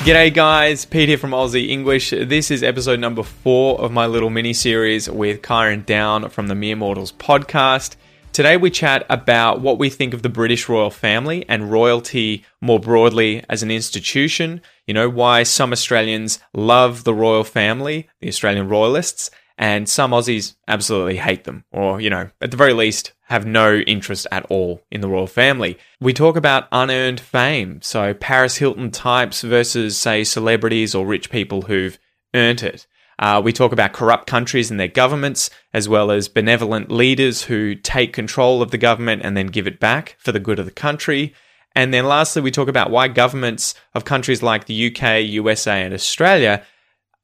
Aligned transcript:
G'day, 0.00 0.32
guys. 0.32 0.86
Pete 0.86 1.10
here 1.10 1.18
from 1.18 1.32
Aussie 1.32 1.68
English. 1.68 2.08
This 2.08 2.50
is 2.50 2.62
episode 2.62 3.00
number 3.00 3.22
four 3.22 3.78
of 3.78 3.92
my 3.92 4.06
little 4.06 4.30
mini 4.30 4.54
series 4.54 5.10
with 5.10 5.42
Kyron 5.42 5.84
Down 5.84 6.30
from 6.30 6.46
the 6.46 6.54
Mere 6.54 6.74
Mortals 6.74 7.12
podcast. 7.12 7.96
Today, 8.32 8.56
we 8.56 8.70
chat 8.70 9.04
about 9.10 9.60
what 9.60 9.78
we 9.78 9.90
think 9.90 10.14
of 10.14 10.22
the 10.22 10.30
British 10.30 10.70
royal 10.70 10.88
family 10.90 11.44
and 11.50 11.70
royalty 11.70 12.46
more 12.62 12.80
broadly 12.80 13.44
as 13.50 13.62
an 13.62 13.70
institution. 13.70 14.62
You 14.86 14.94
know, 14.94 15.10
why 15.10 15.42
some 15.42 15.70
Australians 15.70 16.38
love 16.54 17.04
the 17.04 17.12
royal 17.12 17.44
family, 17.44 18.08
the 18.20 18.28
Australian 18.28 18.70
royalists, 18.70 19.30
and 19.60 19.86
some 19.86 20.12
Aussies 20.12 20.56
absolutely 20.68 21.18
hate 21.18 21.44
them, 21.44 21.64
or, 21.70 22.00
you 22.00 22.08
know, 22.08 22.30
at 22.40 22.50
the 22.50 22.56
very 22.56 22.72
least, 22.72 23.12
have 23.24 23.44
no 23.44 23.76
interest 23.76 24.26
at 24.32 24.46
all 24.46 24.82
in 24.90 25.02
the 25.02 25.08
royal 25.08 25.26
family. 25.26 25.76
We 26.00 26.14
talk 26.14 26.34
about 26.34 26.66
unearned 26.72 27.20
fame, 27.20 27.82
so 27.82 28.14
Paris 28.14 28.56
Hilton 28.56 28.90
types 28.90 29.42
versus, 29.42 29.98
say, 29.98 30.24
celebrities 30.24 30.94
or 30.94 31.06
rich 31.06 31.28
people 31.30 31.60
who've 31.62 31.98
earned 32.34 32.62
it. 32.62 32.86
Uh, 33.18 33.42
we 33.44 33.52
talk 33.52 33.70
about 33.70 33.92
corrupt 33.92 34.26
countries 34.26 34.70
and 34.70 34.80
their 34.80 34.88
governments, 34.88 35.50
as 35.74 35.90
well 35.90 36.10
as 36.10 36.26
benevolent 36.26 36.90
leaders 36.90 37.42
who 37.42 37.74
take 37.74 38.14
control 38.14 38.62
of 38.62 38.70
the 38.70 38.78
government 38.78 39.20
and 39.22 39.36
then 39.36 39.48
give 39.48 39.66
it 39.66 39.78
back 39.78 40.16
for 40.18 40.32
the 40.32 40.40
good 40.40 40.58
of 40.58 40.64
the 40.64 40.72
country. 40.72 41.34
And 41.76 41.92
then 41.92 42.06
lastly, 42.06 42.40
we 42.40 42.50
talk 42.50 42.68
about 42.68 42.90
why 42.90 43.08
governments 43.08 43.74
of 43.94 44.06
countries 44.06 44.42
like 44.42 44.64
the 44.64 44.86
UK, 44.86 45.22
USA, 45.24 45.84
and 45.84 45.92
Australia 45.92 46.64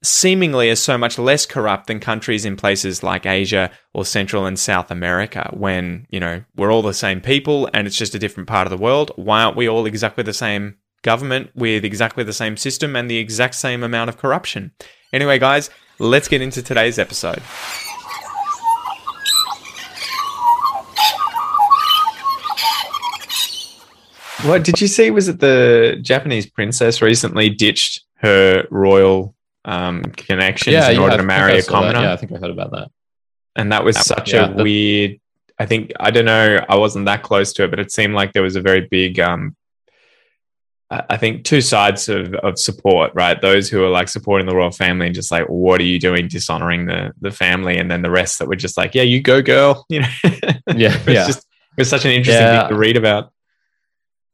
seemingly 0.03 0.71
are 0.71 0.77
so 0.77 0.99
much 0.99 1.19
less 1.19 1.47
corrupt 1.47 1.87
than 1.87 2.01
countries 2.01 2.45
in 2.45 2.57
places 2.57 3.03
like 3.03 3.27
Asia 3.27 3.71
or 3.95 4.05
Central 4.05 4.47
and 4.47 4.59
South 4.59 4.91
America 4.91 5.51
when, 5.53 6.07
you 6.11 6.21
know, 6.21 6.45
we're 6.55 6.73
all 6.73 6.83
the 6.83 6.95
same 6.95 7.21
people 7.21 7.69
and 7.73 7.87
it's 7.87 7.97
just 7.97 8.15
a 8.15 8.19
different 8.19 8.49
part 8.49 8.66
of 8.66 8.71
the 8.71 8.83
world. 8.83 9.11
Why 9.16 9.43
aren't 9.43 9.57
we 9.57 9.69
all 9.69 9.87
exactly 9.87 10.23
the 10.23 10.35
same 10.35 10.77
government 11.03 11.51
with 11.55 11.85
exactly 11.85 12.25
the 12.25 12.33
same 12.33 12.57
system 12.57 12.97
and 12.97 13.11
the 13.11 13.19
exact 13.19 13.55
same 13.55 13.83
amount 13.83 14.09
of 14.09 14.19
corruption? 14.19 14.73
Anyway, 15.13 15.38
guys, 15.38 15.71
let's 15.99 16.29
get 16.29 16.43
into 16.43 16.63
today's 16.63 16.99
episode. 16.99 17.43
What 24.43 24.63
did 24.63 24.81
you 24.81 24.87
see? 24.87 25.10
Was 25.10 25.29
it 25.29 25.41
the 25.41 25.99
Japanese 26.03 26.47
princess 26.47 27.03
recently 27.03 27.51
ditched 27.51 28.05
her 28.16 28.66
royal 28.71 29.35
um, 29.67 30.03
connections 30.17 30.73
Yeah, 30.75 30.91
in 30.91 30.99
order 30.99 31.17
to 31.19 31.23
marry 31.23 31.59
a 31.59 31.63
commoner? 31.63 32.01
Yeah, 32.01 32.13
I 32.13 32.17
think 32.17 32.33
I 32.33 32.37
heard 32.37 32.51
about 32.51 32.71
that. 32.73 32.89
and 33.57 33.71
that 33.73 33.85
was 33.85 33.97
such 33.99 34.33
Yeah, 34.33 34.49
a 34.51 34.63
weird 34.63 35.21
i 35.59 35.65
think 35.65 35.91
i 35.99 36.11
don't 36.11 36.27
know 36.27 36.61
i 36.69 36.77
wasn't 36.77 37.07
that 37.07 37.23
close 37.23 37.53
to 37.55 37.65
it 37.65 37.71
but 37.71 37.81
it 37.81 37.91
seemed 37.91 38.15
like 38.15 38.33
there 38.35 38.43
was 38.43 38.57
a 38.57 38.61
very 38.61 38.83
big 38.91 39.19
um 39.19 39.57
i 40.91 41.17
think 41.17 41.45
two 41.45 41.61
sides 41.63 42.09
of, 42.09 42.35
of 42.35 42.59
support 42.59 43.11
right 43.15 43.41
those 43.41 43.69
who 43.71 43.83
are 43.83 43.89
like 43.89 44.09
supporting 44.09 44.47
the 44.47 44.55
royal 44.55 44.71
family 44.71 45.07
and 45.07 45.15
just 45.15 45.31
like 45.33 45.47
what 45.49 45.81
are 45.81 45.85
you 45.93 45.99
doing 45.99 46.29
dishonoring 46.29 46.85
the 46.87 47.11
the 47.23 47.31
family 47.31 47.77
and 47.79 47.91
then 47.91 48.03
the 48.03 48.11
rest 48.11 48.39
that 48.39 48.47
were 48.47 48.55
just 48.67 48.77
like 48.77 48.95
yeah 48.95 49.03
you 49.03 49.21
go 49.21 49.41
girl 49.43 49.85
you 49.95 50.01
know 50.01 50.09
Yeah, 50.23 50.95
it's 51.07 51.07
yeah. 51.09 51.27
just 51.27 51.39
it 51.77 51.81
was 51.81 51.89
such 51.91 52.05
an 52.05 52.13
interesting 52.13 52.47
thing 52.61 52.69
to 52.69 52.77
read 52.77 52.97
about 52.97 53.33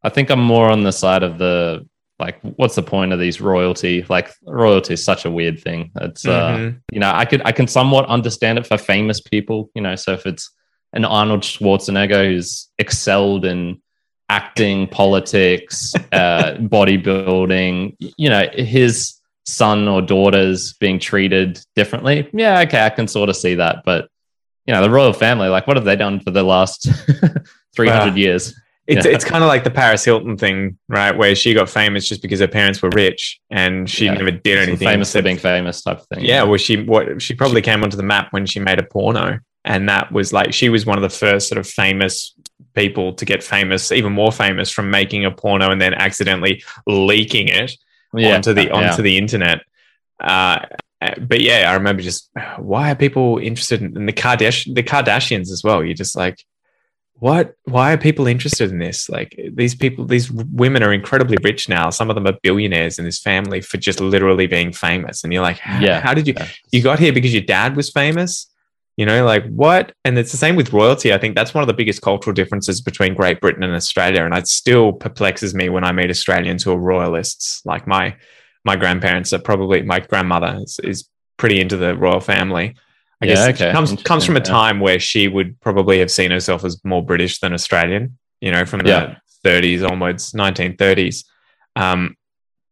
I 0.03 0.09
think 0.09 0.31
I'm 0.31 0.43
more 0.43 0.69
on 0.69 0.83
the 0.83 0.93
side 0.93 1.23
of 1.23 1.39
the 1.39 1.87
like, 2.25 2.39
what's 2.59 2.77
the 2.77 2.83
point 2.95 3.13
of 3.13 3.19
these 3.19 3.41
royalty? 3.41 4.05
Like, 4.09 4.29
royalty 4.47 4.95
is 4.95 5.05
such 5.05 5.25
a 5.25 5.31
weird 5.31 5.59
thing. 5.67 5.91
It's 6.01 6.25
uh, 6.27 6.57
Mhm. 6.57 6.81
you 6.95 7.01
know, 7.01 7.13
I 7.23 7.25
could 7.31 7.43
I 7.45 7.53
can 7.53 7.67
somewhat 7.67 8.07
understand 8.17 8.59
it 8.59 8.67
for 8.67 8.79
famous 8.79 9.21
people. 9.21 9.71
You 9.75 9.83
know, 9.83 9.97
so 9.97 10.13
if 10.13 10.25
it's 10.27 10.45
an 10.93 11.05
Arnold 11.05 11.43
Schwarzenegger 11.43 12.23
who's 12.29 12.69
excelled 12.79 13.45
in 13.45 13.81
acting, 14.29 14.87
politics, 14.87 15.95
uh, 16.13 16.55
bodybuilding, 16.77 17.97
you 17.99 18.29
know, 18.31 18.47
his 18.55 19.15
son 19.45 19.89
or 19.89 20.01
daughters 20.01 20.75
being 20.75 20.99
treated 20.99 21.61
differently. 21.75 22.29
Yeah, 22.33 22.61
okay, 22.61 22.85
I 22.87 22.91
can 22.91 23.09
sort 23.09 23.29
of 23.29 23.37
see 23.37 23.57
that, 23.57 23.83
but 23.85 24.09
you 24.67 24.73
know, 24.73 24.81
the 24.83 24.91
royal 24.91 25.13
family, 25.13 25.49
like, 25.49 25.67
what 25.67 25.77
have 25.77 25.85
they 25.85 25.97
done 25.97 26.21
for 26.21 26.31
the 26.31 26.45
last 26.45 26.89
300 27.75 28.11
Wow. 28.11 28.15
years? 28.17 28.55
It's 28.87 29.07
Yeah. 29.07 29.13
it's 29.13 29.25
kind 29.25 29.45
of 29.45 29.49
like 29.49 29.65
the 29.65 29.71
Paris 29.71 30.05
Hilton 30.05 30.37
thing, 30.37 30.79
right? 30.89 31.17
Where 31.17 31.35
she 31.35 31.55
got 31.55 31.71
famous 31.71 32.09
just 32.09 32.23
because 32.23 32.41
her 32.41 32.49
parents 32.49 32.83
were 32.83 32.91
rich 32.91 33.41
and 33.51 33.89
she 33.89 34.07
Yeah. 34.07 34.15
never 34.15 34.31
did 34.31 34.59
anything. 34.59 34.89
famous 34.89 35.13
for 35.13 35.23
being 35.23 35.39
famous 35.39 35.83
type 35.83 36.01
of 36.01 36.07
thing. 36.07 36.25
Yeah, 36.25 36.43
well, 36.43 36.59
she 36.59 36.83
what 36.83 37.23
she 37.23 37.35
probably 37.35 37.63
came 37.63 37.83
onto 37.83 37.97
the 37.97 38.03
map 38.03 38.29
when 38.33 38.47
she 38.47 38.59
made 38.61 38.79
a 38.79 38.83
porno, 38.83 39.39
and 39.65 39.89
that 39.89 40.11
was 40.13 40.33
like 40.33 40.53
she 40.53 40.69
was 40.69 40.85
one 40.85 40.99
of 40.99 41.03
the 41.03 41.17
first 41.17 41.49
sort 41.49 41.59
of 41.59 41.67
famous 41.67 42.35
people 42.75 43.13
to 43.15 43.25
get 43.25 43.43
famous, 43.43 43.93
even 43.93 44.13
more 44.13 44.33
famous 44.33 44.71
from 44.71 44.91
making 44.91 45.25
a 45.25 45.31
porno 45.31 45.71
and 45.71 45.81
then 45.81 45.95
accidentally 45.95 46.63
leaking 46.87 47.49
it 47.49 47.77
onto 48.15 48.53
the 48.53 48.65
yeah. 48.65 48.73
onto 48.91 49.03
the 49.03 49.17
internet. 49.19 49.61
Uh, 50.21 50.59
but 51.21 51.41
yeah, 51.41 51.71
I 51.71 51.75
remember 51.75 52.03
just 52.03 52.31
why 52.59 52.91
are 52.91 52.95
people 52.95 53.39
interested 53.39 53.81
in, 53.83 53.97
in 53.97 54.07
the 54.07 54.13
Kardash 54.13 54.73
the 54.73 54.83
Kardashians 54.83 55.51
as 55.51 55.63
well? 55.65 55.85
You're 55.85 55.95
just 55.95 56.17
like, 56.17 56.45
what? 57.23 57.55
Why 57.67 57.93
are 57.93 57.97
people 57.99 58.27
interested 58.27 58.73
in 58.73 58.81
this? 58.81 59.09
Like 59.09 59.39
these 59.53 59.77
people, 59.77 60.05
these 60.07 60.29
women 60.33 60.83
are 60.83 60.93
incredibly 60.93 61.37
rich 61.41 61.69
now. 61.69 61.89
Some 61.89 62.11
of 62.11 62.17
them 62.17 62.27
are 62.27 62.37
billionaires 62.43 62.99
in 62.99 63.05
this 63.05 63.21
family 63.21 63.61
for 63.61 63.77
just 63.77 64.01
literally 64.01 64.49
being 64.49 64.73
famous. 64.73 65.23
And 65.23 65.33
you're 65.33 65.41
like, 65.41 65.61
Yeah. 65.79 66.01
how 66.01 66.15
did 66.15 66.27
you? 66.27 66.35
Yeah. 66.37 66.49
You 66.73 66.83
got 66.83 66.99
here 66.99 67.13
because 67.13 67.33
your 67.33 67.45
dad 67.45 67.77
was 67.77 67.91
famous. 67.91 68.51
You 68.97 69.07
know, 69.07 69.25
like 69.25 69.47
what? 69.51 69.93
And 70.05 70.19
it's 70.19 70.33
the 70.33 70.37
same 70.37 70.57
with 70.57 70.73
royalty. 70.73 71.15
I 71.15 71.19
think 71.19 71.37
that's 71.37 71.55
one 71.55 71.63
of 71.63 71.69
the 71.69 71.75
biggest 71.75 72.03
cultural 72.03 72.35
differences 72.35 72.81
between 72.81 73.15
Great 73.15 73.41
Britain 73.41 73.63
and 73.63 73.73
Australia. 73.73 74.25
And 74.25 74.35
it 74.37 74.49
still 74.49 74.93
perplexes 74.93 75.55
me 75.55 75.69
when 75.69 75.85
I 75.85 75.93
meet 75.93 76.11
Australians 76.11 76.65
who 76.65 76.73
are 76.73 76.77
royalists. 76.77 77.63
Like 77.65 77.87
my 77.87 78.17
my 78.65 78.75
grandparents 78.75 79.33
are 79.33 79.39
probably 79.39 79.83
my 79.83 80.01
grandmother 80.01 80.59
is, 80.61 80.81
is 80.83 81.09
pretty 81.37 81.61
into 81.61 81.77
the 81.77 81.95
royal 81.97 82.19
family. 82.19 82.75
I 83.23 83.27
Yeah, 83.27 83.35
guess 83.35 83.55
okay. 83.61 83.71
it 83.71 83.73
comes 83.73 83.91
comes 84.03 84.25
from 84.25 84.37
a 84.37 84.39
Interesting, 84.39 84.55
yeah. 84.55 84.61
time 84.61 84.81
where 84.81 84.99
she 85.01 85.29
would 85.29 85.61
probably 85.61 85.99
have 86.01 86.11
seen 86.11 86.31
herself 86.31 86.65
as 86.65 86.83
more 86.85 87.05
British 87.05 87.39
than 87.41 87.53
Australian. 87.53 88.19
You 88.41 88.51
know, 88.53 88.65
from 88.67 88.81
the 88.81 88.89
Yeah. 88.89 89.17
30s 89.45 89.89
onwards, 89.89 90.33
1930s. 90.33 91.25
Um, 91.77 92.17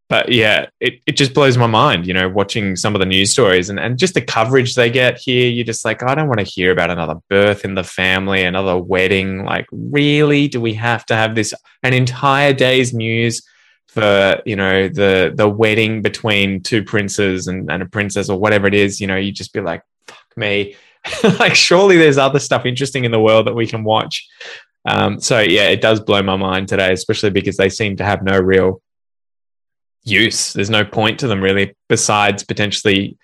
but 0.09 0.33
yeah, 0.33 0.67
it, 0.81 0.95
it 1.07 1.13
just 1.17 1.33
blows 1.35 1.57
my 1.57 1.69
mind, 1.69 2.05
you 2.05 2.13
know, 2.13 2.29
watching 2.29 2.75
some 2.75 2.97
of 2.97 3.01
the 3.01 3.07
news 3.07 3.31
stories 3.31 3.71
and, 3.71 3.79
and 3.79 3.97
just 3.97 4.15
the 4.15 4.21
coverage 4.21 4.75
they 4.75 4.91
get 4.91 5.19
here. 5.19 5.49
You're 5.49 5.65
just 5.65 5.85
like, 5.85 6.03
I 6.03 6.17
don't 6.17 6.27
want 6.27 6.41
to 6.41 6.45
hear 6.45 6.73
about 6.73 6.91
another 6.91 7.15
birth 7.29 7.65
in 7.65 7.77
the 7.77 7.85
family, 7.85 8.43
another 8.43 8.77
wedding. 8.77 9.45
Like, 9.45 9.67
really? 9.71 10.49
Do 10.49 10.61
we 10.61 10.75
have 10.75 11.07
to 11.07 11.15
have 11.15 11.37
this 11.37 11.55
an 11.85 11.95
entire 11.95 12.53
day's 12.53 12.93
news 12.93 13.43
for, 13.87 14.43
you 14.45 14.57
know, 14.57 14.89
the 14.89 15.33
the 15.35 15.49
wedding 15.49 16.03
between 16.03 16.61
two 16.61 16.83
princes 16.83 17.47
and, 17.47 17.71
and 17.71 17.81
a 17.83 17.87
princess 17.87 18.29
or 18.29 18.37
whatever 18.39 18.67
it 18.67 18.75
is? 18.75 19.01
You 19.01 19.07
know, 19.07 19.17
you 19.17 19.31
just 19.31 19.53
be 19.53 19.61
like, 19.61 19.83
fuck 20.07 20.37
me. 20.37 20.77
like, 21.39 21.55
surely 21.55 21.97
there's 21.97 22.19
other 22.19 22.39
stuff 22.39 22.67
interesting 22.67 23.05
in 23.05 23.13
the 23.13 23.21
world 23.21 23.47
that 23.47 23.55
we 23.55 23.67
can 23.67 23.85
watch. 23.85 24.27
Um, 24.85 25.21
so 25.21 25.41
yeah, 25.41 25.69
it 25.69 25.81
does 25.81 26.01
blow 26.01 26.23
my 26.23 26.37
mind 26.37 26.69
today, 26.69 26.93
especially 26.93 27.31
because 27.31 27.57
they 27.57 27.69
seem 27.69 27.97
to 27.97 28.05
have 28.05 28.23
no 28.23 28.39
real 28.39 28.81
use. 30.05 30.53
There's 30.53 30.71
no 30.71 30.85
point 30.85 31.21
to 31.21 31.27
them 31.27 31.43
really, 31.43 31.75
besides 31.89 32.45
potentially 32.45 33.19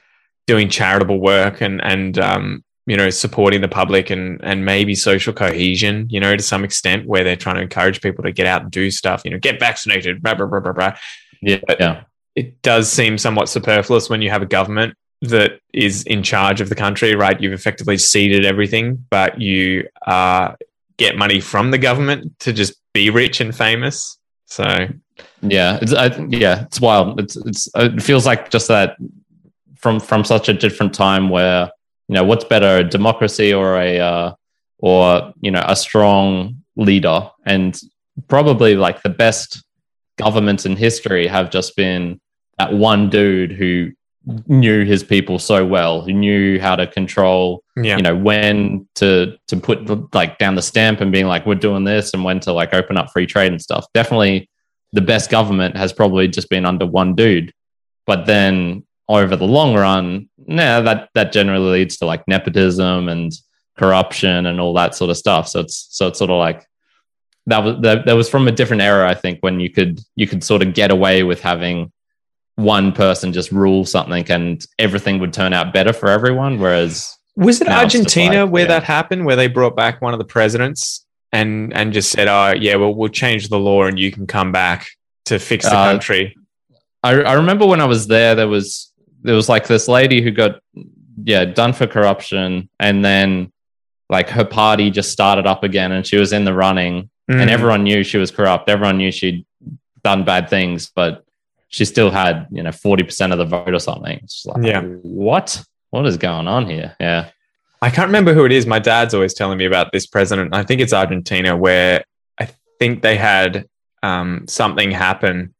doing 0.47 0.69
charitable 0.69 1.19
work 1.19 1.61
and 1.61 1.83
and 1.83 2.19
um, 2.19 2.65
you 2.87 2.97
know 2.97 3.11
supporting 3.11 3.63
the 3.63 3.69
public 3.69 4.11
and 4.11 4.41
and 4.43 4.65
maybe 4.65 4.95
social 4.95 5.33
cohesion. 5.33 6.07
You 6.11 6.21
know, 6.21 6.37
to 6.37 6.43
some 6.43 6.65
extent, 6.65 7.07
where 7.07 7.25
they're 7.25 7.37
trying 7.37 7.57
to 7.57 7.63
encourage 7.63 8.03
people 8.03 8.25
to 8.25 8.33
get 8.33 8.47
out 8.47 8.63
and 8.63 8.71
do 8.71 8.91
stuff. 8.91 9.23
You 9.25 9.31
know, 9.31 9.39
get 9.39 9.59
vaccinated. 9.59 10.23
Blah 10.23 10.35
blah 10.35 10.47
blah 10.47 10.61
blah 10.61 10.73
blah. 10.73 10.97
Yeah, 11.41 11.59
yeah, 11.79 12.05
It 12.35 12.61
does 12.63 12.91
seem 12.91 13.19
somewhat 13.19 13.49
superfluous 13.49 14.09
when 14.09 14.23
you 14.23 14.31
have 14.31 14.43
a 14.43 14.47
government 14.47 14.95
that 15.23 15.61
is 15.73 16.03
in 16.05 16.23
charge 16.23 16.61
of 16.61 16.69
the 16.69 16.75
country. 16.75 17.15
Right, 17.15 17.41
you've 17.41 17.53
effectively 17.53 17.99
ceded 17.99 18.45
everything, 18.45 19.05
but 19.11 19.41
you 19.41 19.89
uh, 20.07 20.55
get 20.97 21.17
money 21.17 21.41
from 21.41 21.71
the 21.71 21.79
government 21.79 22.39
to 22.41 22.53
just 22.53 22.75
be 22.93 23.11
rich 23.11 23.41
and 23.41 23.55
famous. 23.55 24.19
So 24.47 24.89
yeah. 25.43 25.79
It's 25.81 25.93
I, 25.93 26.07
yeah, 26.29 26.63
it's 26.63 26.81
wild. 26.81 27.21
It's 27.21 27.37
it's 27.37 27.69
it 27.75 28.03
feels 28.03 28.27
like 28.27 28.51
just 28.51 28.69
that 28.69 28.97
from 29.77 30.01
from 30.01 30.25
such 30.25 30.49
a 30.49 30.55
different 30.55 30.95
time 30.95 31.29
where 31.29 31.71
you 32.09 32.15
know 32.15 32.25
what's 32.25 32.45
better, 32.45 32.79
a 32.79 32.85
democracy 32.85 33.53
or 33.53 33.77
a 33.81 33.99
uh, 33.99 34.35
or 34.79 35.33
you 35.41 35.51
know 35.51 35.65
a 35.67 35.77
strong 35.77 36.63
leader, 36.77 37.31
and 37.45 37.79
probably 38.29 38.77
like 38.77 39.03
the 39.03 39.09
best 39.09 39.63
governments 40.17 40.65
in 40.65 40.77
history 40.77 41.27
have 41.27 41.51
just 41.51 41.77
been 41.77 42.21
that 42.59 42.73
one 42.73 43.11
dude 43.11 43.53
who 43.53 43.93
knew 44.47 44.85
his 44.85 45.05
people 45.05 45.39
so 45.39 45.65
well, 45.65 46.03
who 46.03 46.13
knew 46.13 46.61
how 46.61 46.77
to 46.77 46.87
control 46.87 47.63
yeah, 47.77 47.97
you 47.97 48.03
know 48.03 48.17
when 48.17 48.89
to 48.97 49.37
to 49.49 49.57
put 49.57 50.15
like 50.15 50.39
down 50.39 50.55
the 50.55 50.63
stamp 50.63 51.01
and 51.01 51.13
being 51.13 51.27
like 51.27 51.47
we're 51.47 51.55
doing 51.55 51.85
this 51.85 52.13
and 52.13 52.25
when 52.25 52.41
to 52.41 52.53
like 52.53 52.75
open 52.75 52.97
up 52.97 53.11
free 53.13 53.27
trade 53.27 53.53
and 53.53 53.63
stuff. 53.63 53.87
Definitely 53.95 54.51
the 54.93 55.01
best 55.01 55.31
government 55.31 55.77
has 55.77 55.93
probably 55.93 56.29
just 56.29 56.49
been 56.49 56.65
under 56.65 56.87
one 56.87 57.15
dude. 57.15 57.53
But 58.07 58.27
then 58.27 58.85
over 59.09 59.37
the 59.37 59.47
long 59.47 59.75
run 59.75 60.29
nah 60.39 60.81
that 60.81 61.09
that 61.15 61.33
generally 61.33 61.79
leads 61.79 61.97
to 61.99 62.07
like 62.07 62.27
nepotism 62.27 63.09
and 63.09 63.33
corruption 63.77 64.47
and 64.47 64.61
all 64.61 64.75
that 64.75 64.95
sort 64.95 65.11
of 65.11 65.17
stuff. 65.17 65.49
So 65.49 65.61
it's 65.61 65.87
so 65.91 66.09
it's 66.09 66.19
sort 66.19 66.31
of 66.31 66.39
like 66.39 66.67
that 67.47 67.63
was 67.63 67.81
that, 67.83 68.07
that 68.07 68.15
was 68.15 68.29
from 68.29 68.49
a 68.49 68.53
different 68.53 68.83
era 68.83 69.09
i 69.09 69.15
think 69.15 69.39
when 69.41 69.61
you 69.61 69.71
could 69.71 70.01
you 70.17 70.27
could 70.27 70.43
sort 70.43 70.63
of 70.63 70.75
get 70.75 70.91
away 70.91 71.23
with 71.23 71.41
having 71.41 71.93
one 72.57 72.93
person 72.93 73.33
just 73.33 73.53
rule 73.53 73.85
something 73.85 74.25
and 74.31 74.65
everything 74.79 75.19
would 75.21 75.33
turn 75.33 75.53
out 75.53 75.73
better 75.73 75.93
for 75.93 76.09
everyone. 76.09 76.59
Whereas 76.59 77.17
Was 77.37 77.61
it 77.61 77.67
Now 77.69 77.83
it's 77.83 77.93
just 77.93 78.05
Argentina 78.07 78.45
like, 78.45 78.53
where 78.53 78.63
yeah. 78.65 78.69
that 78.69 78.83
happened, 78.85 79.27
where 79.27 79.37
they 79.37 79.47
brought 79.49 79.77
back 79.77 80.01
one 80.01 80.13
of 80.15 80.19
the 80.19 80.25
presidents 80.25 81.05
and 81.33 81.73
and 81.75 81.93
just 81.93 82.11
said, 82.11 82.29
"Oh, 82.29 82.55
yeah, 82.59 82.77
well, 82.77 82.95
we'll 82.95 83.09
change 83.11 83.49
the 83.49 83.59
law 83.59 83.85
and 83.85 83.99
you 83.99 84.11
can 84.11 84.27
come 84.27 84.53
back 84.53 84.87
to 85.27 85.39
fix 85.39 85.65
the 85.67 85.77
Uh, 85.77 85.85
country." 85.93 86.37
I, 87.05 87.21
I 87.23 87.33
remember 87.35 87.67
when 87.67 87.81
I 87.81 87.85
was 87.85 88.07
there, 88.07 88.35
there 88.35 88.49
was 88.49 88.91
there 89.23 89.35
was 89.35 89.49
like 89.49 89.67
this 89.67 89.87
lady 89.89 90.23
who 90.23 90.31
got 90.31 90.61
yeah 91.23 91.45
done 91.45 91.73
for 91.75 91.87
corruption, 91.87 92.71
and 92.81 93.05
then 93.05 93.53
like 94.09 94.31
her 94.31 94.45
party 94.45 94.91
just 94.91 95.11
started 95.11 95.47
up 95.47 95.63
again, 95.63 95.93
and 95.93 96.07
she 96.07 96.17
was 96.17 96.33
in 96.33 96.45
the 96.45 96.55
running, 96.55 97.11
and 97.29 97.51
Mm. 97.51 97.53
everyone 97.53 97.83
knew 97.83 98.03
she 98.05 98.17
was 98.19 98.31
corrupt. 98.31 98.71
Everyone 98.71 98.97
knew 98.97 99.11
she'd 99.13 99.45
done 100.05 100.25
bad 100.25 100.49
things, 100.49 100.91
but 100.95 101.25
she 101.77 101.85
still 101.85 102.11
had 102.11 102.47
you 102.51 102.63
know 102.63 102.73
forty 102.73 103.05
percent 103.05 103.33
of 103.35 103.39
the 103.39 103.45
vote 103.45 103.75
or 103.75 103.79
something. 103.79 104.19
It's 104.23 104.47
like, 104.47 104.65
Yeah. 104.65 104.81
what 105.03 105.63
what 105.91 106.07
is 106.07 106.17
going 106.17 106.49
on 106.49 106.71
here? 106.71 106.97
Yeah, 106.99 107.29
I 107.83 107.91
can't 107.91 108.09
remember 108.09 108.33
who 108.33 108.47
it 108.47 108.53
is. 108.53 108.67
My 108.67 108.79
dad's 108.79 109.13
always 109.13 109.35
telling 109.35 109.59
me 109.59 109.67
about 109.67 109.93
this 109.93 110.07
president. 110.07 110.55
I 110.55 110.63
think 110.63 110.81
it's 110.81 110.95
Argentina, 110.95 111.55
where 111.55 112.03
I 112.41 112.49
think 112.79 113.03
they 113.03 113.17
had 113.17 113.67
um, 114.03 114.47
something 114.49 114.91
happen 114.91 115.55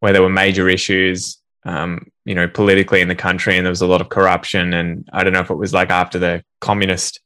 where 0.00 0.12
there 0.12 0.22
were 0.22 0.28
major 0.44 0.68
issues, 0.68 1.38
um, 1.64 2.08
you 2.24 2.34
know, 2.34 2.48
politically 2.48 3.00
in 3.00 3.06
the 3.06 3.14
country, 3.14 3.56
and 3.56 3.64
there 3.64 3.70
was 3.70 3.82
a 3.82 3.86
lot 3.86 4.00
of 4.00 4.08
corruption. 4.08 4.74
And 4.74 5.08
I 5.12 5.22
don't 5.22 5.32
know 5.32 5.40
if 5.46 5.50
it 5.50 5.54
was 5.54 5.72
like 5.72 5.90
after 5.90 6.18
the 6.18 6.42
communist 6.60 7.20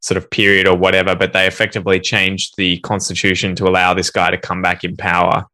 sort 0.00 0.18
of 0.18 0.28
period 0.30 0.68
or 0.68 0.76
whatever, 0.76 1.16
but 1.16 1.32
they 1.32 1.46
effectively 1.46 1.98
changed 2.00 2.52
the 2.58 2.78
constitution 2.80 3.54
to 3.56 3.66
allow 3.66 3.94
this 3.94 4.10
guy 4.10 4.30
to 4.30 4.36
come 4.36 4.60
back 4.60 4.84
in 4.84 4.94
power 4.94 5.46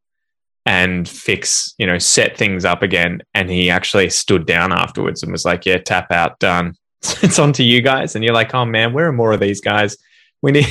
and 0.67 1.09
fix, 1.09 1.75
you 1.79 1.87
know, 1.87 1.99
set 1.99 2.37
things 2.37 2.65
up 2.65 2.83
again. 2.83 3.23
And 3.35 3.51
he 3.51 3.71
actually 3.71 4.11
stood 4.11 4.47
down 4.47 4.73
afterwards 4.73 5.23
and 5.23 5.33
was 5.33 5.45
like, 5.45 5.67
"Yeah, 5.67 5.79
tap 5.79 6.11
out, 6.11 6.39
done." 6.39 6.75
it's 7.23 7.39
on 7.39 7.53
to 7.53 7.63
you 7.63 7.83
guys 7.83 8.15
and 8.15 8.25
you're 8.25 8.33
like 8.33 8.55
oh 8.55 8.65
man 8.65 8.95
where 8.95 9.09
are 9.09 9.13
more 9.13 9.33
of 9.33 9.41
these 9.41 9.61
guys 9.61 9.99
we 10.41 10.53
need 10.53 10.67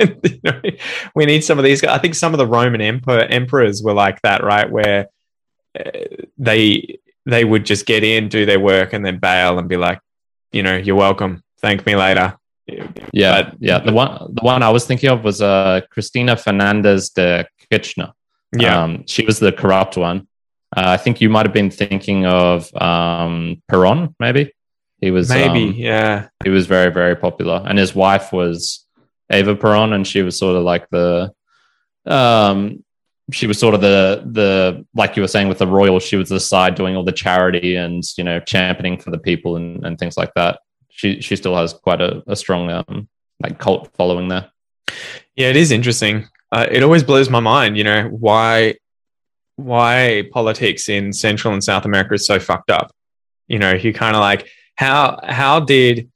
you 0.00 0.40
know, 0.44 0.60
we 1.14 1.24
need 1.24 1.44
some 1.44 1.58
of 1.58 1.64
these 1.64 1.80
guys 1.80 1.96
i 1.96 1.98
think 1.98 2.14
some 2.14 2.34
of 2.34 2.38
the 2.38 2.46
roman 2.46 2.80
emperor 2.80 3.20
emperors 3.20 3.80
were 3.80 3.94
like 3.94 4.20
that 4.22 4.42
right 4.42 4.68
where 4.70 5.06
uh, 5.78 5.90
they 6.38 6.98
they 7.26 7.44
would 7.44 7.64
just 7.64 7.86
get 7.86 8.02
in 8.02 8.28
do 8.28 8.44
their 8.46 8.58
work 8.58 8.92
and 8.92 9.06
then 9.06 9.18
bail 9.18 9.58
and 9.60 9.68
be 9.68 9.76
like 9.76 10.00
you 10.50 10.62
know 10.62 10.76
you're 10.76 10.96
welcome 10.96 11.40
thank 11.60 11.86
me 11.86 11.94
later 11.94 12.36
yeah, 13.12 13.42
But- 13.42 13.54
yeah. 13.58 13.78
The 13.80 13.92
one 13.92 14.32
the 14.32 14.42
one 14.42 14.62
I 14.62 14.70
was 14.70 14.86
thinking 14.86 15.10
of 15.10 15.24
was 15.24 15.42
uh, 15.42 15.80
Cristina 15.90 16.36
Fernandez 16.36 17.10
de 17.10 17.44
Kirchner. 17.68 18.12
Yeah 18.52 18.82
Um, 18.82 19.06
she 19.06 19.24
was 19.24 19.38
the 19.38 19.52
corrupt 19.52 19.96
one. 19.96 20.26
Uh, 20.76 20.84
I 20.86 20.96
think 20.96 21.20
you 21.20 21.28
might 21.28 21.46
have 21.46 21.52
been 21.52 21.70
thinking 21.70 22.26
of 22.26 22.72
um, 22.76 23.62
Peron, 23.68 24.14
maybe. 24.18 24.52
He 25.00 25.10
was 25.10 25.30
maybe 25.30 25.68
um, 25.68 25.74
yeah 25.76 26.28
he 26.44 26.50
was 26.50 26.66
very 26.66 26.92
very 26.92 27.16
popular, 27.16 27.62
and 27.66 27.78
his 27.78 27.94
wife 27.94 28.32
was 28.32 28.86
Eva 29.32 29.56
Peron, 29.56 29.92
and 29.92 30.06
she 30.06 30.22
was 30.22 30.38
sort 30.38 30.56
of 30.56 30.62
like 30.62 30.88
the 30.90 31.32
um, 32.06 32.84
she 33.32 33.46
was 33.46 33.58
sort 33.58 33.74
of 33.74 33.80
the 33.80 34.22
the 34.26 34.84
like 34.94 35.16
you 35.16 35.22
were 35.22 35.28
saying 35.28 35.48
with 35.48 35.58
the 35.58 35.66
royal. 35.66 36.00
She 36.00 36.16
was 36.16 36.28
the 36.28 36.40
side 36.40 36.74
doing 36.74 36.96
all 36.96 37.04
the 37.04 37.12
charity 37.12 37.76
and 37.76 38.02
you 38.16 38.24
know 38.24 38.40
championing 38.40 38.98
for 38.98 39.10
the 39.10 39.18
people 39.18 39.56
and, 39.56 39.84
and 39.86 39.98
things 39.98 40.16
like 40.16 40.32
that. 40.34 40.60
She 40.90 41.20
she 41.20 41.36
still 41.36 41.56
has 41.56 41.72
quite 41.72 42.00
a, 42.00 42.22
a 42.26 42.36
strong 42.36 42.70
um, 42.70 43.08
like 43.40 43.58
cult 43.58 43.90
following 43.96 44.28
there. 44.28 44.50
Yeah, 45.34 45.48
it 45.48 45.56
is 45.56 45.70
interesting. 45.70 46.28
Uh, 46.52 46.66
it 46.70 46.82
always 46.82 47.04
blows 47.04 47.30
my 47.30 47.40
mind, 47.40 47.76
you 47.76 47.84
know, 47.84 48.08
why 48.08 48.74
why 49.56 50.24
politics 50.32 50.88
in 50.88 51.12
Central 51.12 51.52
and 51.52 51.62
South 51.62 51.84
America 51.84 52.14
is 52.14 52.26
so 52.26 52.38
fucked 52.40 52.70
up. 52.70 52.92
You 53.46 53.58
know, 53.58 53.72
you 53.72 53.92
kind 53.92 54.16
of 54.16 54.20
like 54.20 54.48
how 54.76 55.20
how 55.22 55.60
did 55.60 56.10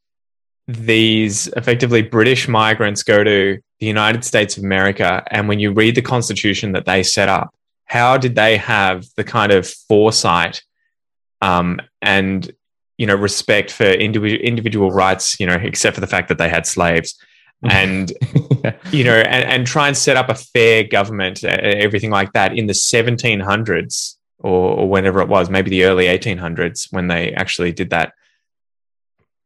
these 0.67 1.47
effectively 1.49 2.03
British 2.03 2.49
migrants 2.49 3.03
go 3.03 3.23
to 3.23 3.59
the 3.81 3.87
United 3.87 4.25
States 4.25 4.57
of 4.57 4.65
America 4.65 5.23
and 5.31 5.47
when 5.47 5.59
you 5.59 5.73
read 5.73 5.95
the 5.95 6.03
constitution 6.03 6.73
that 6.73 6.87
they 6.87 7.03
set 7.03 7.29
up, 7.29 7.55
how 7.85 8.17
did 8.17 8.35
they 8.35 8.57
have 8.57 9.05
the 9.17 9.25
kind 9.25 9.53
of 9.53 9.69
foresight 9.69 10.63
um, 11.43 11.81
and 12.01 12.51
you 12.97 13.07
know 13.07 13.15
respect 13.15 13.71
for 13.71 13.85
individual 13.85 14.43
individual 14.43 14.91
rights, 14.91 15.39
you 15.39 15.47
know, 15.47 15.55
except 15.55 15.95
for 15.95 16.01
the 16.01 16.07
fact 16.07 16.29
that 16.29 16.39
they 16.39 16.49
had 16.49 16.67
slaves 16.67 17.19
and 17.71 18.13
you 18.93 19.05
know, 19.05 19.17
and, 19.17 19.45
and 19.45 19.67
try 19.67 19.89
and 19.89 19.97
set 19.97 20.17
up 20.17 20.29
a 20.29 20.35
fair 20.35 20.85
government, 20.85 21.45
uh, 21.45 21.49
everything 21.49 22.11
like 22.11 22.33
that 22.33 22.57
in 22.57 22.67
the 22.67 22.73
1700s 22.73 24.17
or, 24.39 24.79
or 24.79 24.89
whenever 24.89 25.21
it 25.21 25.29
was, 25.29 25.51
maybe 25.51 25.71
the 25.71 25.85
early 25.85 26.07
1800s 26.07 26.93
when 26.93 27.09
they 27.09 27.33
actually 27.33 27.73
did 27.73 27.91
that. 27.91 28.13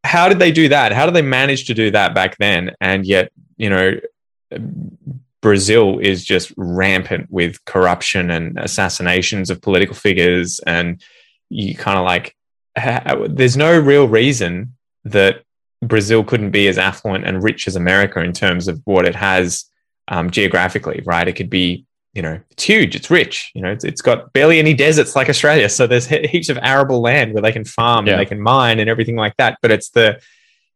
How 0.05 0.29
did 0.29 0.39
they 0.39 0.53
do 0.53 0.69
that? 0.69 0.93
How 0.93 1.07
did 1.07 1.15
they 1.15 1.23
manage 1.23 1.67
to 1.67 1.75
do 1.75 1.91
that 1.91 2.15
back 2.15 2.37
then? 2.39 2.75
And 2.81 3.05
yet, 3.05 3.31
you 3.57 3.71
know, 3.71 4.01
Brazil 5.41 5.99
is 5.99 6.25
just 6.25 6.53
rampant 6.57 7.31
with 7.31 7.65
corruption 7.65 8.31
and 8.31 8.59
assassinations 8.59 9.51
of 9.51 9.61
political 9.61 9.95
figures. 9.95 10.61
And 10.61 11.03
you 11.49 11.75
kind 11.75 11.99
of 11.99 12.05
like, 12.05 12.35
there's 13.29 13.57
no 13.57 13.79
real 13.79 14.09
reason 14.09 14.77
that 15.05 15.43
Brazil 15.83 16.25
couldn't 16.25 16.51
be 16.51 16.69
as 16.69 16.79
affluent 16.79 17.25
and 17.25 17.43
rich 17.43 17.69
as 17.69 17.77
America 17.77 18.21
in 18.21 18.33
terms 18.33 18.69
of 18.69 18.81
what 18.85 19.07
it 19.07 19.15
has 19.15 19.65
um, 20.09 20.31
geographically, 20.31 21.03
right? 21.05 21.29
It 21.29 21.35
could 21.35 21.51
be, 21.51 21.85
you 22.15 22.23
know, 22.23 22.41
it's 22.51 22.65
huge, 22.65 22.97
it's 22.97 23.11
rich, 23.11 23.53
you 23.55 23.63
know, 23.63 23.71
it's, 23.71 23.85
it's 23.85 24.01
got 24.03 24.33
barely 24.33 24.59
any 24.59 24.75
deserts 24.75 25.15
like 25.15 25.29
Australia. 25.29 25.69
So 25.69 25.87
there's 25.87 26.07
he- 26.07 26.27
heaps 26.27 26.49
of 26.49 26.59
arable 26.63 27.01
land 27.01 27.33
where 27.33 27.43
they 27.43 27.53
can 27.53 27.65
farm 27.65 28.07
Yeah. 28.07 28.15
and 28.15 28.21
they 28.21 28.27
can 28.27 28.41
mine 28.41 28.81
and 28.81 28.91
everything 28.91 29.17
like 29.17 29.37
that. 29.37 29.59
But 29.63 29.71
it's 29.71 29.91
the, 29.91 30.21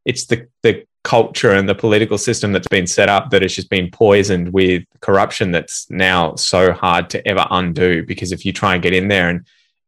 it's 0.04 0.26
the, 0.26 0.46
the 0.62 0.84
culture 1.02 1.50
and 1.50 1.68
the 1.68 1.74
political 1.74 2.16
system 2.18 2.52
that's 2.52 2.68
been 2.68 2.86
set 2.86 3.08
up 3.08 3.30
that 3.30 3.42
has 3.42 3.56
just 3.56 3.70
been 3.70 3.90
poisoned 3.90 4.52
with 4.52 4.84
corruption 5.00 5.50
that's 5.50 5.90
now 5.90 6.36
so 6.36 6.72
hard 6.72 7.10
to 7.10 7.26
ever 7.26 7.44
undo 7.50 8.04
because 8.06 8.30
if 8.30 8.44
you 8.46 8.52
try 8.52 8.74
and 8.74 8.82
get 8.84 8.92
in 8.94 9.08
there 9.08 9.28
and, 9.28 9.46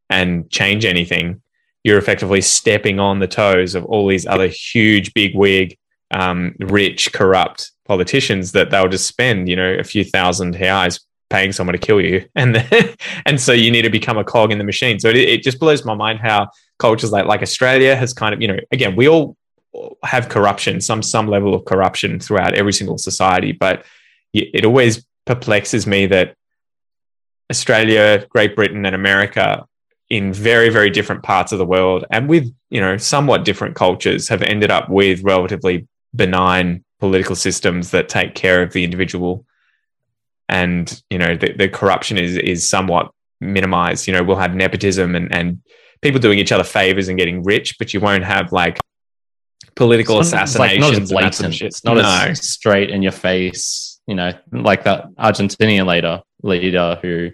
and 0.09 0.49
change 0.49 0.83
anything, 0.83 1.41
you're 1.85 1.99
effectively 1.99 2.41
stepping 2.41 2.99
on 2.99 3.19
the 3.19 3.27
toes 3.27 3.75
of 3.75 3.85
all 3.85 4.07
these 4.07 4.25
other 4.25 4.47
huge, 4.47 5.13
big 5.13 5.35
wig, 5.35 5.77
um, 6.09 6.55
rich, 6.59 7.13
corrupt 7.13 7.71
politicians 7.85 8.53
that 8.53 8.71
they'll 8.71 8.87
just 8.87 9.05
spend, 9.05 9.47
you 9.47 9.55
know, 9.55 9.71
a 9.75 9.83
few 9.83 10.03
thousand 10.03 10.55
reais 10.55 10.99
paying 11.29 11.51
someone 11.51 11.73
to 11.73 11.79
kill 11.79 12.01
you, 12.01 12.25
and 12.35 12.55
then, 12.55 12.95
and 13.27 13.39
so 13.39 13.53
you 13.53 13.69
need 13.69 13.83
to 13.83 13.91
become 13.91 14.17
a 14.17 14.23
cog 14.23 14.51
in 14.51 14.57
the 14.57 14.63
machine. 14.63 14.99
So 14.99 15.09
it, 15.09 15.15
it 15.17 15.43
just 15.43 15.59
blows 15.59 15.85
my 15.85 15.93
mind 15.93 16.19
how 16.19 16.49
cultures 16.79 17.11
like 17.11 17.27
like 17.27 17.43
Australia 17.43 17.95
has 17.95 18.13
kind 18.13 18.33
of, 18.33 18.41
you 18.41 18.47
know, 18.47 18.57
again, 18.71 18.95
we 18.95 19.07
all 19.07 19.37
have 20.03 20.27
corruption, 20.27 20.81
some 20.81 21.03
some 21.03 21.27
level 21.27 21.53
of 21.53 21.65
corruption 21.65 22.19
throughout 22.19 22.55
every 22.55 22.73
single 22.73 22.97
society, 22.97 23.51
but 23.51 23.85
it 24.33 24.65
always 24.65 25.05
perplexes 25.25 25.85
me 25.85 26.07
that 26.07 26.35
Australia, 27.51 28.25
Great 28.29 28.55
Britain, 28.55 28.87
and 28.87 28.95
America 28.95 29.65
in 30.09 30.33
very 30.33 30.69
very 30.69 30.89
different 30.89 31.23
parts 31.23 31.51
of 31.51 31.57
the 31.57 31.65
world 31.65 32.05
and 32.11 32.29
with 32.29 32.53
you 32.69 32.79
know 32.79 32.97
somewhat 32.97 33.43
different 33.43 33.75
cultures 33.75 34.29
have 34.29 34.41
ended 34.41 34.69
up 34.69 34.89
with 34.89 35.23
relatively 35.23 35.87
benign 36.15 36.83
political 36.99 37.35
systems 37.35 37.91
that 37.91 38.07
take 38.07 38.35
care 38.35 38.61
of 38.61 38.71
the 38.73 38.83
individual 38.83 39.45
and 40.47 41.01
you 41.09 41.17
know 41.17 41.35
the, 41.35 41.53
the 41.53 41.67
corruption 41.67 42.17
is 42.17 42.37
is 42.37 42.67
somewhat 42.67 43.11
minimized 43.41 44.07
you 44.07 44.13
know 44.13 44.23
we'll 44.23 44.35
have 44.37 44.55
nepotism 44.55 45.15
and 45.15 45.33
and 45.33 45.61
people 46.01 46.19
doing 46.19 46.37
each 46.39 46.51
other 46.51 46.63
favors 46.63 47.07
and 47.07 47.17
getting 47.17 47.43
rich 47.43 47.77
but 47.79 47.93
you 47.93 47.99
won't 47.99 48.23
have 48.23 48.51
like 48.51 48.79
political 49.75 50.19
It's 50.19 50.33
it's 50.33 50.57
like 50.57 50.79
not 50.79 50.93
as 50.93 51.11
blatant. 51.11 51.53
shit. 51.53 51.67
It's 51.67 51.83
not 51.83 51.97
no. 51.97 52.03
as 52.03 52.47
straight 52.47 52.89
in 52.89 53.01
your 53.01 53.11
face, 53.11 53.99
you 54.07 54.15
know, 54.15 54.31
like 54.51 54.83
that 54.85 55.13
Argentinian 55.15 55.85
leader 55.87 56.21
leader 56.41 56.97
who 57.01 57.31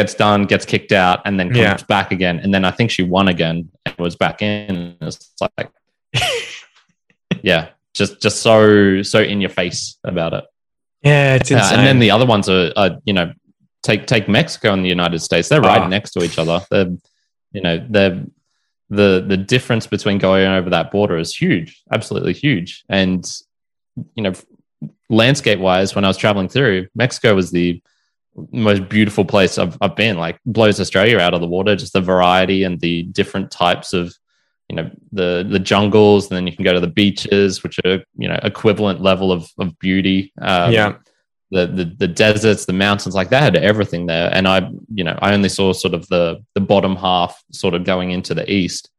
gets 0.00 0.14
done, 0.14 0.40
gets 0.52 0.64
kicked 0.72 0.92
out, 0.92 1.18
and 1.26 1.38
then 1.38 1.48
comes 1.48 1.58
Yeah. 1.58 1.76
back 1.96 2.08
again. 2.12 2.36
And 2.42 2.50
then 2.54 2.64
I 2.64 2.70
think 2.76 2.90
she 2.90 3.02
won 3.02 3.26
again 3.28 3.56
and 3.84 3.94
was 3.98 4.16
back 4.24 4.42
in. 4.42 4.96
It's 5.00 5.32
like, 5.58 5.70
yeah, 7.42 7.68
just 7.94 8.20
just 8.22 8.40
so 8.42 9.02
so 9.02 9.20
in 9.20 9.40
your 9.40 9.50
face 9.50 9.98
about 10.04 10.32
it. 10.38 10.44
yeah 11.02 11.34
it's 11.36 11.50
Uh, 11.50 11.70
and 11.74 11.86
then 11.86 11.98
the 11.98 12.10
other 12.10 12.26
ones 12.26 12.48
are, 12.48 12.72
are, 12.76 12.92
you 13.04 13.12
know, 13.12 13.32
take 13.82 14.06
take 14.06 14.28
Mexico 14.28 14.72
and 14.72 14.84
the 14.84 14.88
United 14.98 15.20
States. 15.20 15.48
They're 15.48 15.60
right 15.72 15.82
Ah. 15.82 15.88
next 15.88 16.10
to 16.12 16.22
each 16.24 16.38
other. 16.38 16.60
They're, 16.70 16.90
you 17.52 17.60
know, 17.62 17.76
they're 17.94 18.24
the 18.90 19.24
the 19.32 19.36
difference 19.36 19.86
between 19.86 20.18
going 20.18 20.46
over 20.46 20.70
that 20.70 20.90
border 20.90 21.16
is 21.18 21.36
huge, 21.36 21.82
absolutely 21.92 22.32
huge. 22.44 22.84
And 22.88 23.22
you 24.14 24.22
know, 24.24 24.32
landscape 25.10 25.58
wise, 25.58 25.94
when 25.94 26.04
I 26.04 26.08
was 26.08 26.16
traveling 26.16 26.48
through, 26.48 26.86
Mexico 26.94 27.34
was 27.34 27.50
the 27.50 27.82
most 28.52 28.88
beautiful 28.88 29.24
place 29.24 29.58
I've, 29.58 29.76
I've 29.80 29.96
been. 29.96 30.16
Like 30.16 30.38
blows 30.46 30.80
Australia 30.80 31.18
out 31.18 31.34
of 31.34 31.40
the 31.40 31.46
water. 31.46 31.76
Just 31.76 31.92
the 31.92 32.00
variety 32.00 32.64
and 32.64 32.80
the 32.80 33.04
different 33.04 33.50
types 33.50 33.92
of 33.92 34.14
you 34.68 34.76
know 34.76 34.90
the 35.12 35.46
the 35.48 35.58
jungles, 35.58 36.28
and 36.28 36.36
then 36.36 36.46
you 36.46 36.54
can 36.54 36.64
go 36.64 36.72
to 36.72 36.80
the 36.80 36.86
beaches, 36.86 37.62
which 37.62 37.78
are 37.84 38.02
you 38.16 38.28
know 38.28 38.38
equivalent 38.42 39.00
level 39.00 39.32
of 39.32 39.50
of 39.58 39.78
beauty. 39.78 40.32
Um, 40.40 40.72
yeah 40.72 40.94
the, 41.50 41.66
the 41.66 41.84
the 41.84 42.08
deserts, 42.08 42.66
the 42.66 42.72
mountains, 42.72 43.14
like 43.14 43.30
they 43.30 43.38
had 43.38 43.56
everything 43.56 44.06
there. 44.06 44.30
And 44.32 44.46
I, 44.46 44.70
you 44.92 45.04
know, 45.04 45.18
I 45.20 45.32
only 45.32 45.48
saw 45.48 45.72
sort 45.72 45.94
of 45.94 46.06
the 46.08 46.44
the 46.54 46.60
bottom 46.60 46.96
half, 46.96 47.42
sort 47.52 47.74
of 47.74 47.84
going 47.84 48.10
into 48.10 48.34
the 48.34 48.50
east, 48.50 48.90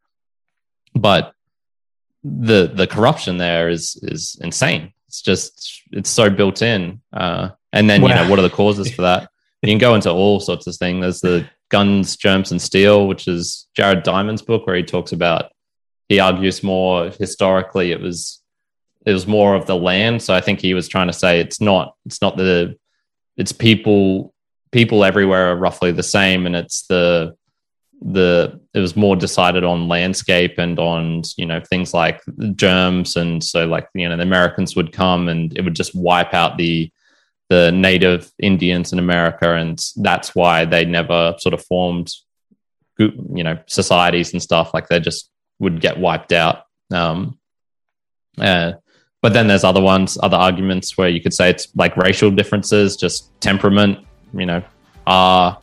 but 0.96 1.34
the 2.24 2.72
the 2.74 2.88
corruption 2.88 3.38
there 3.38 3.69
is 3.69 4.00
is 4.01 4.38
insane. 4.41 4.93
It's 5.08 5.22
just 5.22 5.84
it's 5.91 6.10
so 6.10 6.29
built 6.29 6.62
in. 6.62 7.01
Uh, 7.13 7.50
and 7.73 7.89
then 7.89 8.01
wow. 8.01 8.09
you 8.09 8.15
know 8.15 8.29
what 8.29 8.39
are 8.39 8.43
the 8.43 8.49
causes 8.49 8.91
for 8.91 9.03
that? 9.03 9.29
you 9.61 9.69
can 9.69 9.77
go 9.77 9.95
into 9.95 10.09
all 10.09 10.39
sorts 10.39 10.67
of 10.67 10.75
things. 10.75 11.01
There's 11.01 11.21
the 11.21 11.49
guns, 11.69 12.15
germs, 12.15 12.51
and 12.51 12.61
steel, 12.61 13.07
which 13.07 13.27
is 13.27 13.67
Jared 13.75 14.03
Diamond's 14.03 14.41
book, 14.41 14.65
where 14.65 14.75
he 14.75 14.83
talks 14.83 15.11
about. 15.11 15.51
He 16.07 16.19
argues 16.19 16.63
more 16.63 17.09
historically. 17.09 17.91
It 17.91 18.01
was 18.01 18.41
it 19.05 19.13
was 19.13 19.27
more 19.27 19.55
of 19.55 19.65
the 19.65 19.75
land. 19.75 20.21
So 20.21 20.33
I 20.33 20.41
think 20.41 20.59
he 20.59 20.73
was 20.73 20.88
trying 20.88 21.07
to 21.07 21.13
say 21.13 21.39
it's 21.39 21.61
not 21.61 21.95
it's 22.05 22.21
not 22.21 22.38
the 22.38 22.77
it's 23.38 23.51
people 23.51 24.33
people 24.71 25.03
everywhere 25.03 25.51
are 25.51 25.55
roughly 25.57 25.91
the 25.91 26.03
same, 26.03 26.45
and 26.45 26.55
it's 26.55 26.88
the 26.88 27.35
the 28.01 28.59
it 28.73 28.79
was 28.79 28.95
more 28.95 29.17
decided 29.17 29.65
on 29.65 29.89
landscape 29.89 30.57
and 30.57 30.79
on 30.79 31.21
you 31.35 31.45
know 31.45 31.59
things 31.59 31.93
like 31.93 32.21
germs 32.55 33.17
and 33.17 33.43
so 33.43 33.67
like 33.67 33.89
you 33.93 34.07
know 34.07 34.15
the 34.15 34.23
Americans 34.23 34.73
would 34.73 34.93
come 34.93 35.27
and 35.27 35.55
it 35.57 35.63
would 35.63 35.75
just 35.75 35.93
wipe 35.93 36.33
out 36.33 36.57
the 36.57 36.89
the 37.50 37.72
native 37.72 38.32
Indians 38.39 38.94
in 38.94 39.00
America 39.00 39.56
and 39.56 39.84
that's 39.98 40.36
why 40.36 40.65
they 40.65 40.86
never 40.86 41.36
sort 41.39 41.53
of 41.53 41.63
formed 41.65 42.12
you 42.98 43.44
know 43.44 43.58
societies 43.65 44.34
and 44.34 44.41
stuff 44.41 44.74
like 44.74 44.88
they 44.88 45.00
just 45.00 45.29
would 45.60 45.82
get 45.82 46.00
wiped 46.00 46.32
out 46.32 46.65
um 46.94 47.38
uh, 48.38 48.74
but 49.22 49.34
then 49.34 49.48
there's 49.48 49.63
other 49.63 49.82
ones 49.82 50.18
other 50.22 50.38
arguments 50.38 50.98
where 50.98 51.10
you 51.10 51.22
could 51.22 51.34
say 51.34 51.50
it's 51.50 51.68
like 51.75 51.98
racial 51.98 52.29
differences 52.29 52.96
just 52.96 53.32
temperament 53.41 54.00
you 54.34 54.46
know 54.46 54.63
are 55.08 55.58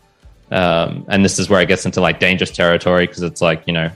um, 0.50 1.04
and 1.08 1.24
this 1.24 1.38
is 1.38 1.48
where 1.48 1.60
it 1.60 1.66
gets 1.66 1.86
into 1.86 2.00
like 2.00 2.20
dangerous 2.20 2.50
territory 2.50 3.06
because 3.06 3.22
it's 3.22 3.42
like 3.42 3.64
you 3.66 3.72
know 3.72 3.88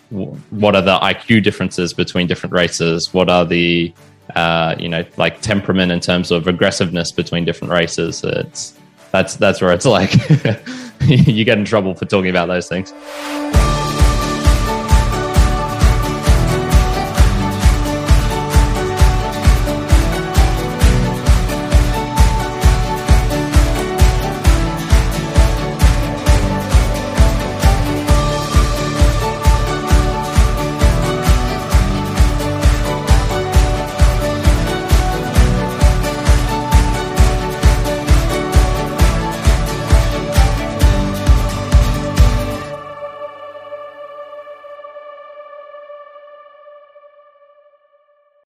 what 0.50 0.74
are 0.74 0.82
the 0.82 0.98
IQ 0.98 1.44
differences 1.44 1.92
between 1.92 2.26
different 2.26 2.52
races? 2.52 3.14
What 3.14 3.28
are 3.30 3.44
the 3.44 3.94
uh, 4.36 4.76
you 4.78 4.88
know 4.88 5.04
like 5.16 5.40
temperament 5.40 5.92
in 5.92 6.00
terms 6.00 6.30
of 6.30 6.46
aggressiveness 6.46 7.12
between 7.12 7.44
different 7.44 7.72
races? 7.72 8.22
It's 8.24 8.78
that's 9.12 9.36
that's 9.36 9.60
where 9.60 9.72
it's 9.72 9.86
like 9.86 10.12
you 11.06 11.44
get 11.44 11.58
in 11.58 11.64
trouble 11.64 11.94
for 11.94 12.04
talking 12.06 12.30
about 12.30 12.46
those 12.46 12.68
things. 12.68 12.92